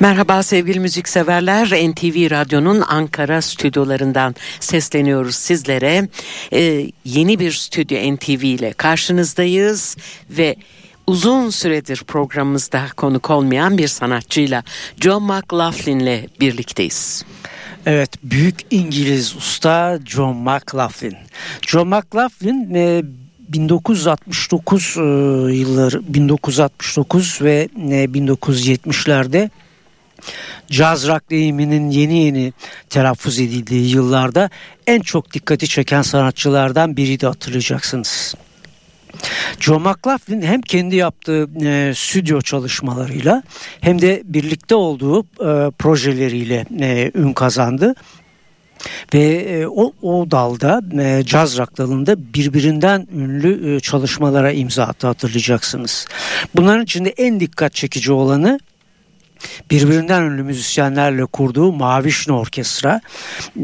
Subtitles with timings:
[0.00, 1.66] Merhaba sevgili müzikseverler.
[1.66, 6.08] NTV Radyo'nun Ankara stüdyolarından sesleniyoruz sizlere.
[6.52, 9.96] Ee, yeni bir stüdyo NTV ile karşınızdayız
[10.30, 10.56] ve
[11.06, 14.64] uzun süredir programımızda konuk olmayan bir sanatçıyla
[15.00, 17.24] John McLaughlin ile birlikteyiz.
[17.86, 21.16] Evet, büyük İngiliz usta John McLaughlin.
[21.66, 23.02] John McLaughlin e,
[23.48, 25.00] 1969 e,
[25.54, 29.50] yılları 1969 ve e, 1970'lerde
[30.70, 32.52] caz rock deyiminin yeni yeni
[32.90, 34.50] telaffuz edildiği yıllarda
[34.86, 38.34] en çok dikkati çeken sanatçılardan biriydi hatırlayacaksınız.
[39.60, 43.42] Joe McLaughlin hem kendi yaptığı e, stüdyo çalışmalarıyla
[43.80, 47.94] hem de birlikte olduğu e, projeleriyle e, ün kazandı.
[49.14, 55.06] Ve e, o, o dalda e, caz rock dalında birbirinden ünlü e, çalışmalara imza attı
[55.06, 56.06] hatırlayacaksınız.
[56.56, 58.60] Bunların içinde en dikkat çekici olanı
[59.70, 63.00] birbirinden ünlü müzisyenlerle kurduğu Mavişne Orkestra.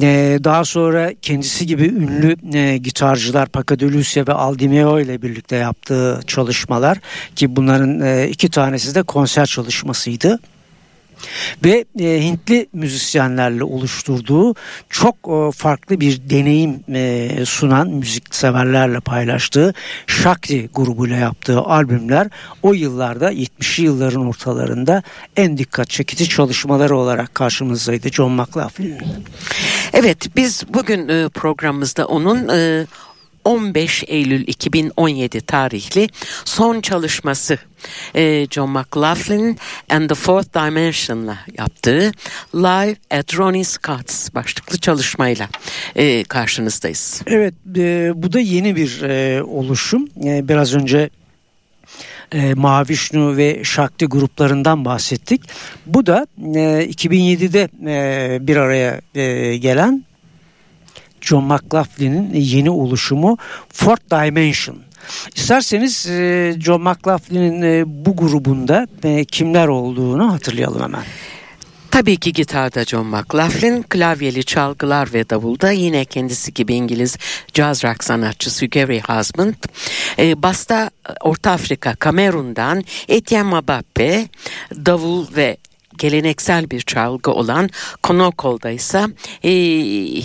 [0.02, 5.56] Ee, daha sonra kendisi gibi ünlü e, gitarcılar Paco de Lucia ve Aldimeo ile birlikte
[5.56, 6.98] yaptığı çalışmalar
[7.36, 10.38] ki bunların e, iki tanesi de konser çalışmasıydı
[11.64, 14.54] ve e, Hintli müzisyenlerle oluşturduğu
[14.90, 19.74] çok e, farklı bir deneyim e, sunan müzik severlerle paylaştığı
[20.06, 22.28] Shakti grubuyla yaptığı albümler
[22.62, 25.02] o yıllarda 70'li yılların ortalarında
[25.36, 29.00] en dikkat çekici çalışmaları olarak karşımızdaydı John McLaughlin'in.
[29.92, 32.86] Evet biz bugün e, programımızda onun e,
[33.46, 36.08] 15 Eylül 2017 tarihli
[36.44, 37.58] son çalışması
[38.14, 39.58] e, John McLaughlin
[39.90, 42.12] and the Fourth Dimension'la yaptığı
[42.54, 45.48] Live at Ronnie Scott's başlıklı çalışmayla
[45.96, 47.22] e, karşınızdayız.
[47.26, 49.00] Evet e, bu da yeni bir
[49.40, 50.08] oluşum.
[50.16, 51.10] Biraz önce
[52.32, 55.42] e, Mavişnu ve Şakti gruplarından bahsettik.
[55.86, 60.04] Bu da e, 2007'de e, bir araya e, gelen
[61.26, 63.38] John McLaughlin'in yeni oluşumu
[63.72, 64.76] Fourth Dimension.
[65.34, 71.04] İsterseniz e, John McLaughlin'in e, bu grubunda e, kimler olduğunu hatırlayalım hemen.
[71.90, 77.16] Tabii ki gitarda John McLaughlin, klavyeli çalgılar ve davulda yine kendisi gibi İngiliz
[77.54, 79.54] jazz rock sanatçısı Gary Husband.
[80.18, 84.28] E, basta Orta Afrika, Kamerun'dan Etienne Mabappe,
[84.86, 85.56] davul ve
[85.98, 87.70] geleneksel bir çalgı olan
[88.02, 89.06] konokolda ise
[89.42, 89.50] e,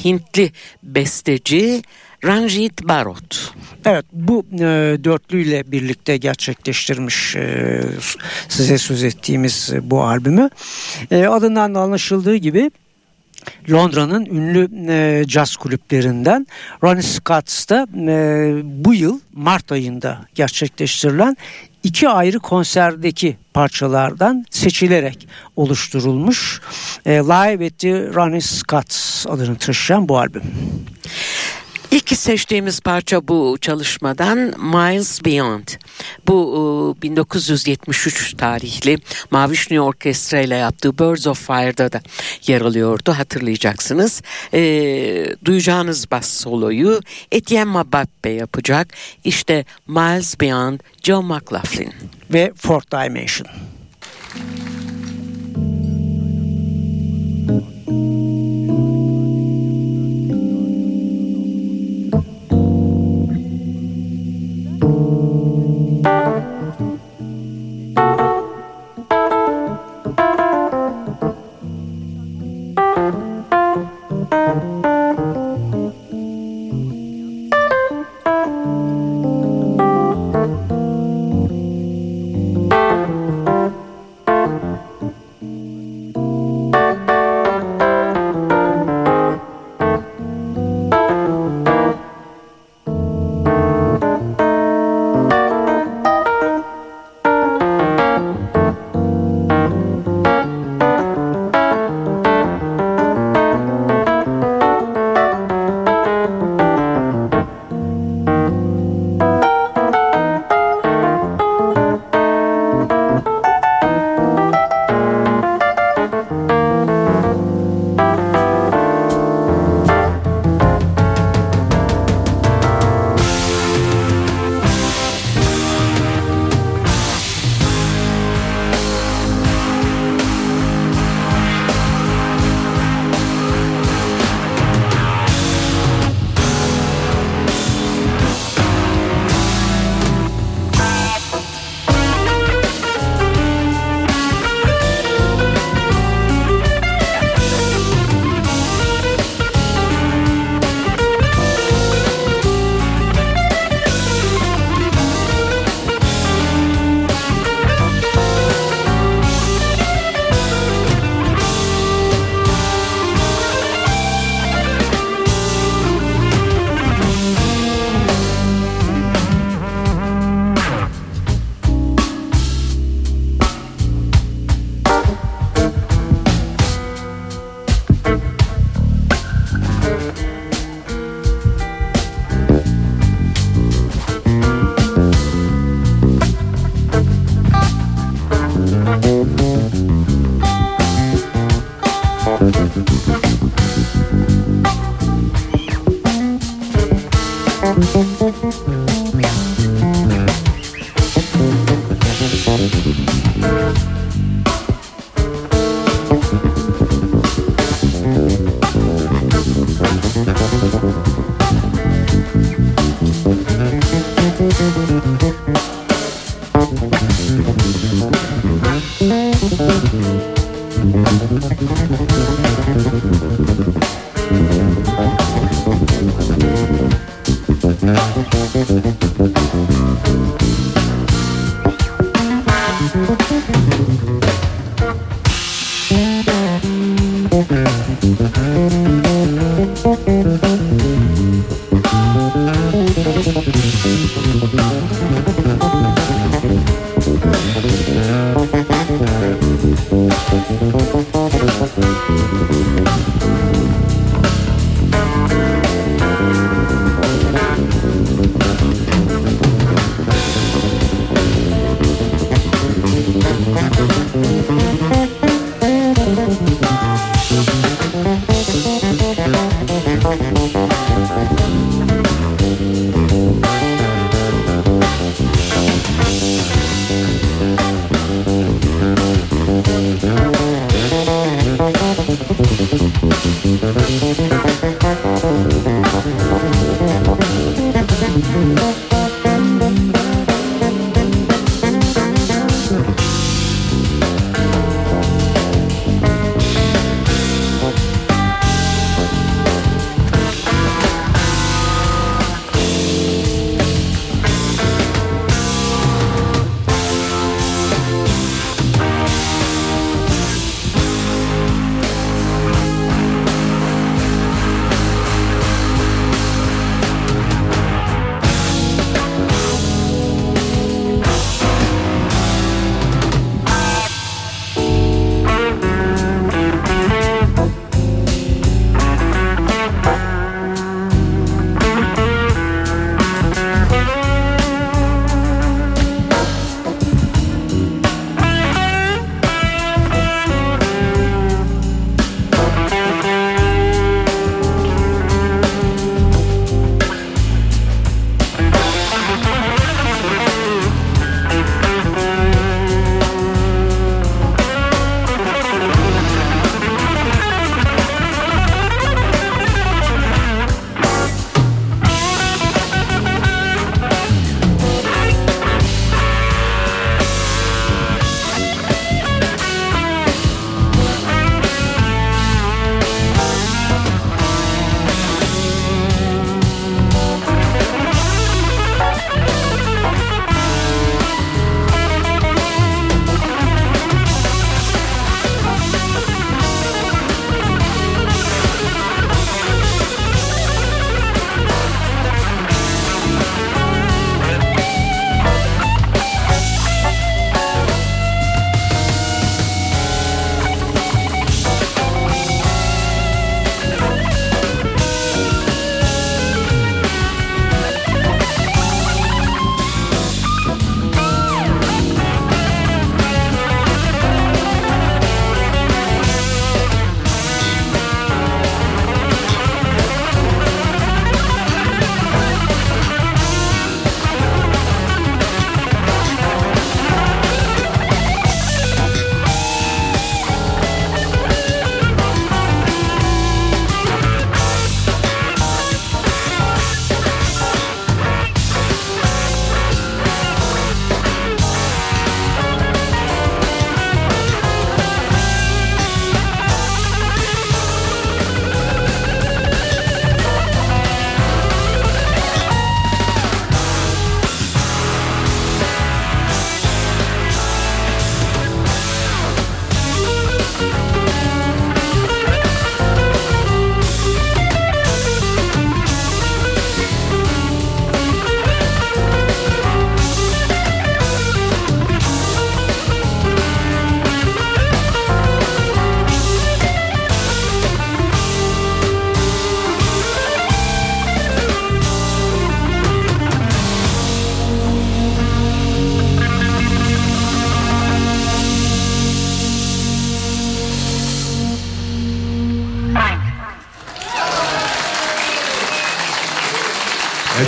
[0.06, 0.52] Hintli
[0.84, 1.82] besteci
[2.26, 3.54] Ranjit Barot.
[3.86, 4.60] Evet bu e,
[5.04, 7.82] dörtlüyle birlikte gerçekleştirmiş e,
[8.50, 10.50] size söz ettiğimiz bu albümü.
[11.12, 12.72] E, adından da anlaşıldığı gibi
[13.72, 16.48] Londra'nın ünlü e, caz kulüplerinden
[16.84, 21.38] Ronnie Scott's'ta e, bu yıl Mart ayında gerçekleştirilen
[21.84, 26.62] iki ayrı konserdeki parçalardan seçilerek oluşturulmuş
[27.06, 30.44] e, Live at the Ronnie Scott's adını taşıyan bu albüm.
[32.12, 35.68] İlk seçtiğimiz parça bu çalışmadan Miles Beyond.
[36.28, 38.98] Bu 1973 tarihli
[39.32, 42.02] Mavişni Orkestra ile yaptığı Birds of Fire'da da
[42.48, 44.22] yer alıyordu hatırlayacaksınız.
[44.54, 44.62] E,
[45.46, 47.00] duyacağınız bas soloyu
[47.32, 48.88] Etienne Mabappe yapacak.
[49.24, 51.94] İşte Miles Beyond Joe McLaughlin.
[52.34, 53.48] Ve Fourth Dimension.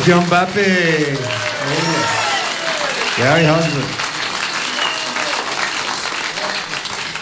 [0.04, 0.66] Etienne Mbappé.
[3.18, 3.84] Gary Husband.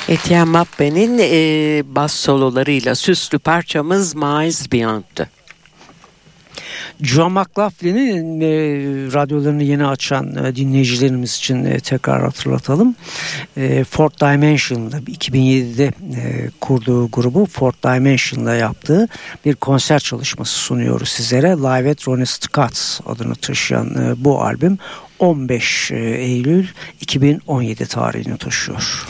[0.07, 5.27] Etienne Mappe'nin e, bas sololarıyla süslü parçamız Miles Beyond'tu.
[7.01, 8.09] John McLaughlin'i
[8.45, 8.49] e,
[9.13, 12.95] radyolarını yeni açan e, dinleyicilerimiz için e, tekrar hatırlatalım.
[13.57, 19.07] E, Fourth Dimension'da 2007'de e, kurduğu grubu Fourth Dimension'da yaptığı
[19.45, 21.47] bir konser çalışması sunuyoruz sizlere.
[21.47, 24.77] Live at Ronnie Scott's adını taşıyan e, bu albüm
[25.21, 26.67] 15 e, Eylül
[27.01, 29.07] 2017 tarihini taşıyor.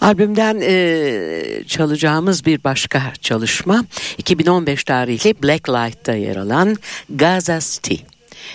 [0.00, 3.84] Albümden e, çalacağımız bir başka çalışma
[4.18, 6.76] 2015 tarihli Black Light'ta yer alan
[7.10, 7.94] Gaza City.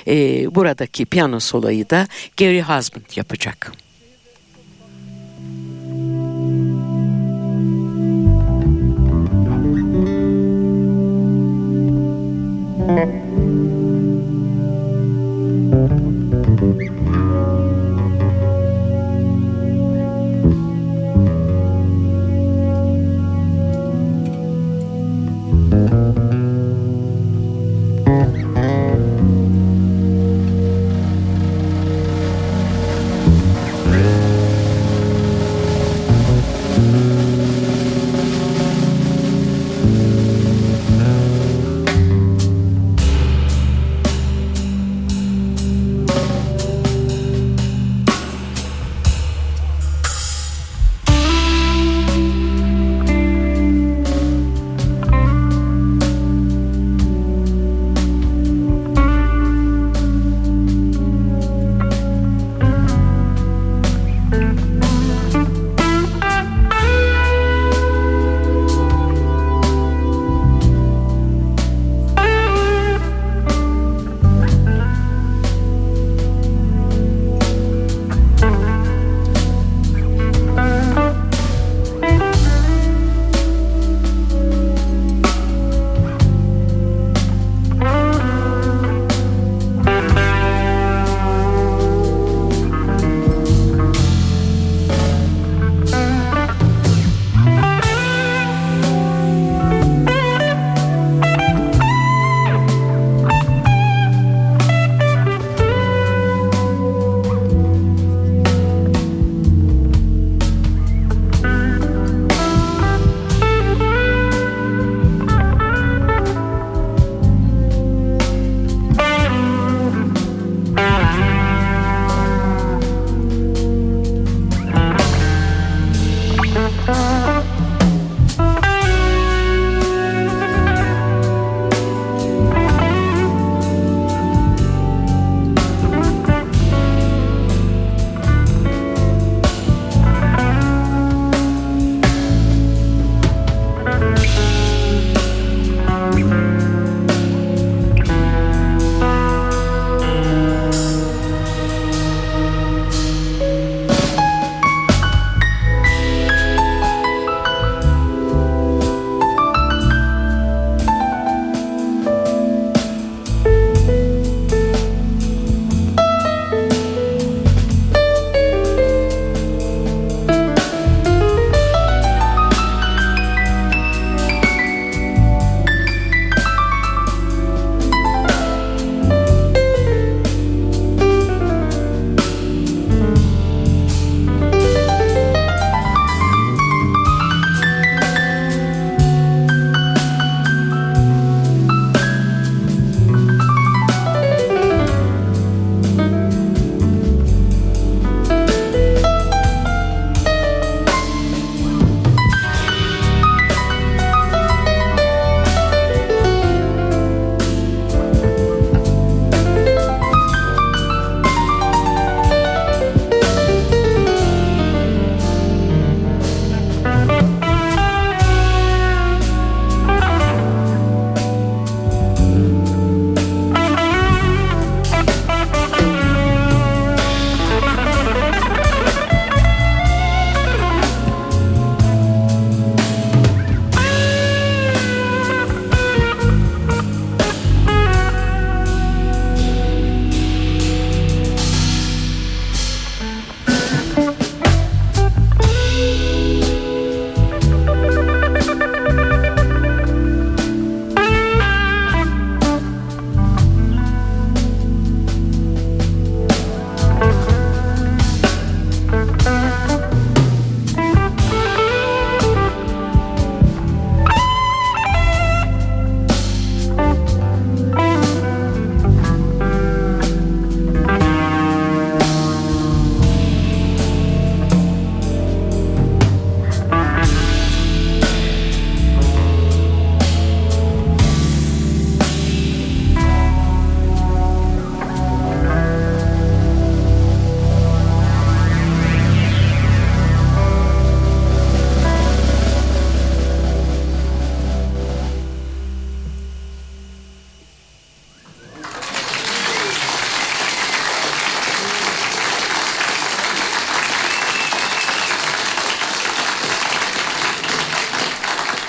[0.07, 0.15] E,
[0.55, 3.71] buradaki piyano solayı da Gary Husband yapacak.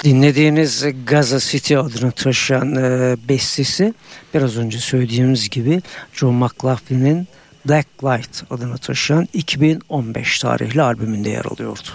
[0.09, 3.95] Dinlediğiniz Gaza City adını taşıyan e, bestesi
[4.35, 7.29] biraz önce söylediğimiz gibi John McLaughlin'in
[7.69, 11.89] Black Light adını taşıyan 2015 tarihli albümünde yer alıyordu.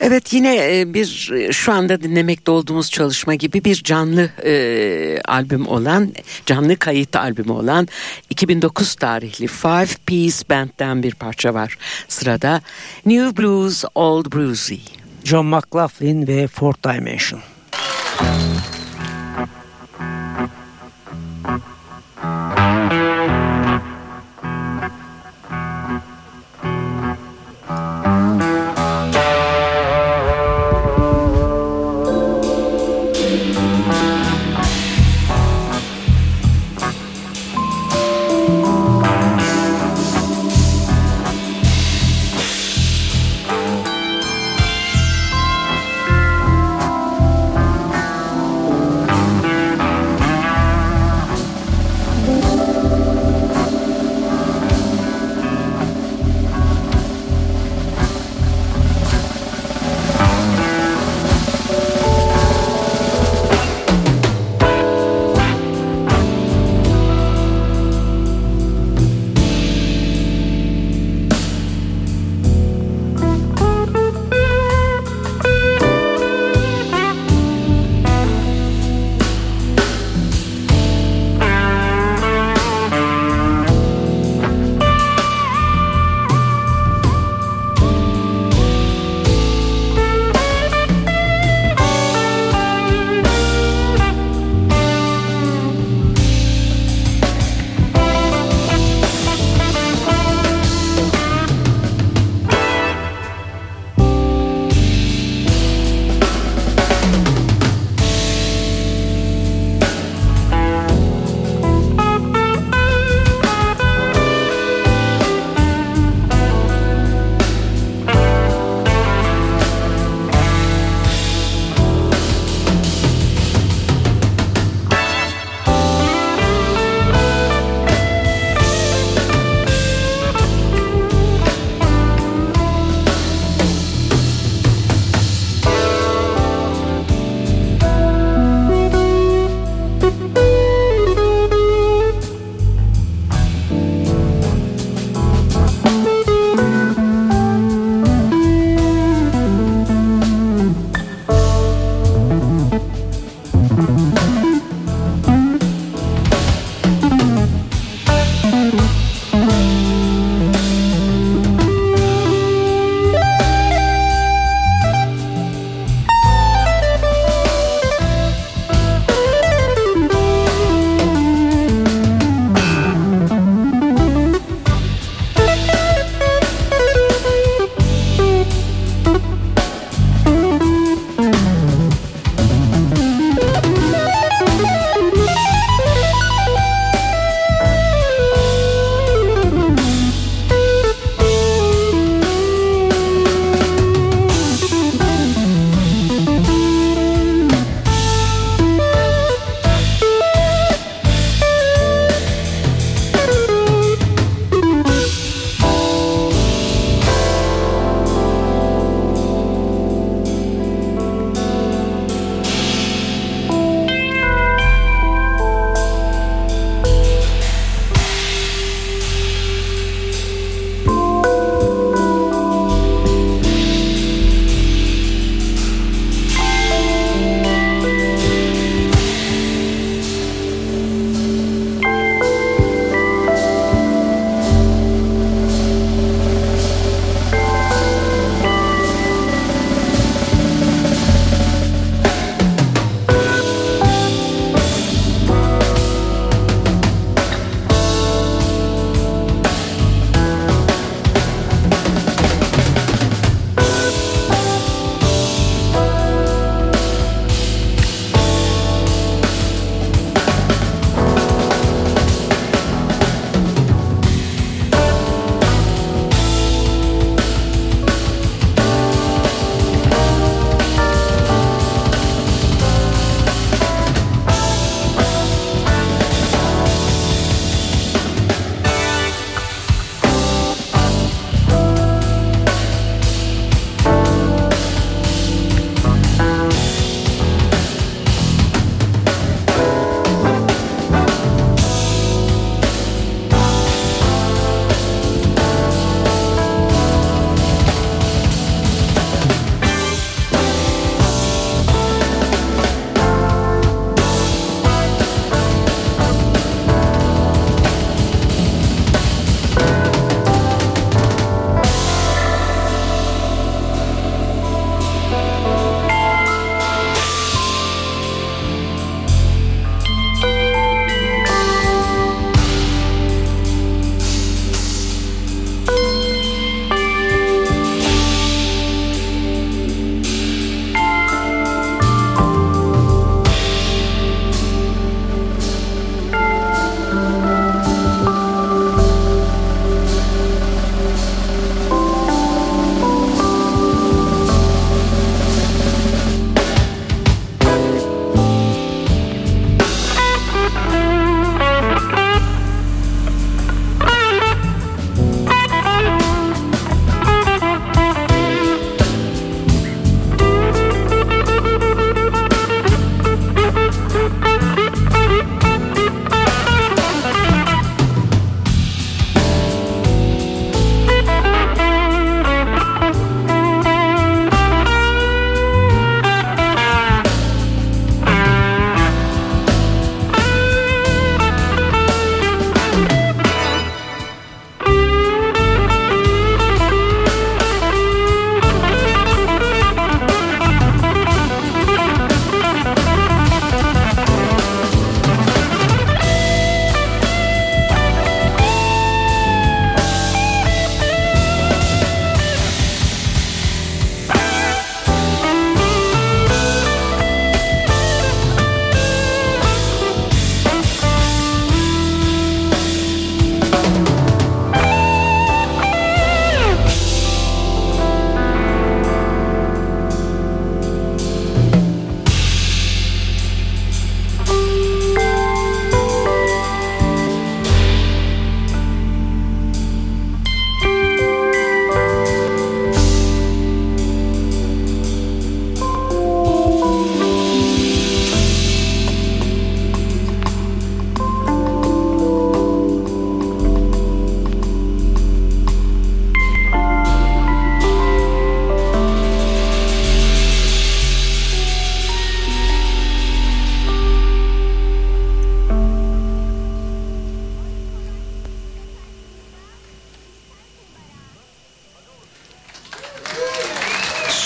[0.00, 5.68] Evet yine e, bir e, şu anda dinlemekte olduğumuz çalışma gibi bir canlı e, albüm
[5.68, 6.12] olan
[6.46, 7.88] canlı kayıt albümü olan
[8.30, 11.78] 2009 tarihli Five Piece Band'den bir parça var.
[12.08, 12.60] Sırada
[13.06, 14.97] New Blues Old Brucey.
[15.28, 17.42] John McLaughlin ve Fourth Dimension.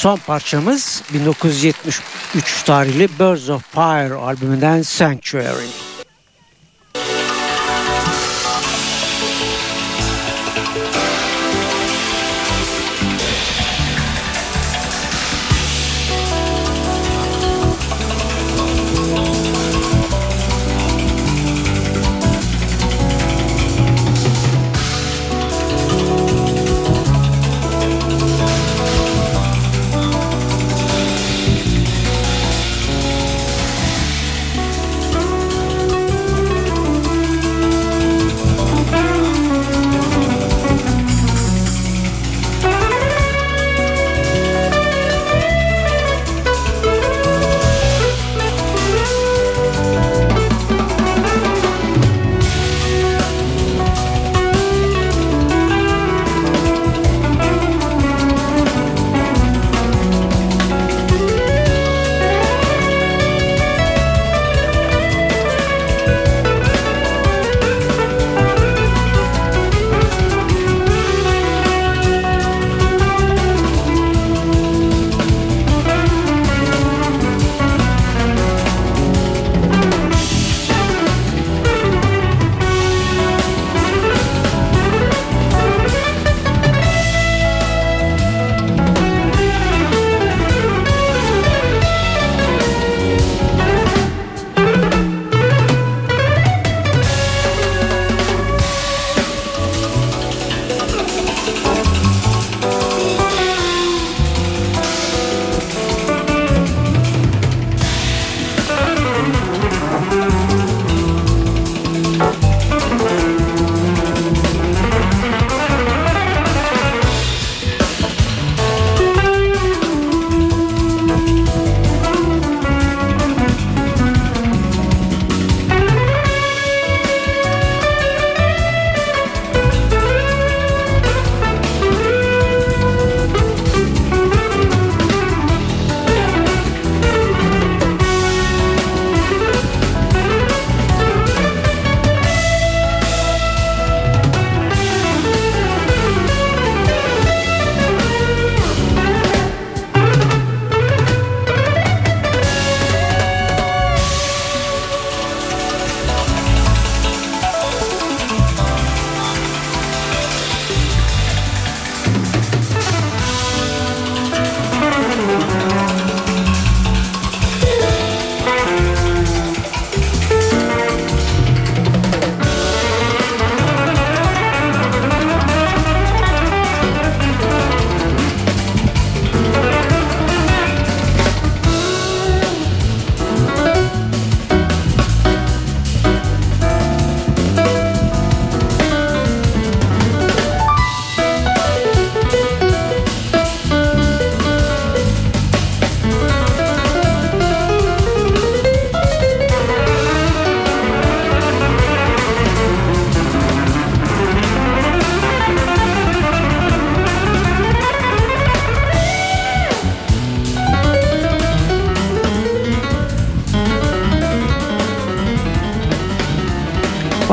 [0.03, 5.92] Son parçamız 1973 tarihli Birds of Fire albümünden Sanctuary.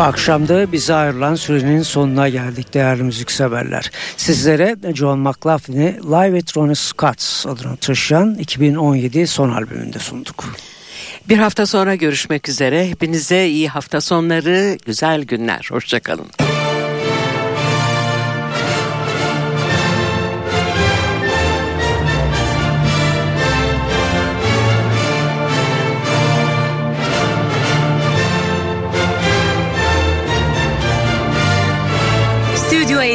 [0.09, 3.91] Bu akşam da bize ayrılan sürenin sonuna geldik değerli müzikseverler.
[4.17, 10.45] Sizlere John McLaughlin'i Live at Ronnie Scott's adını taşıyan 2017 son albümünde sunduk.
[11.29, 12.89] Bir hafta sonra görüşmek üzere.
[12.89, 15.67] Hepinize iyi hafta sonları, güzel günler.
[15.71, 16.25] Hoşçakalın.
[16.25, 16.58] Stüdyo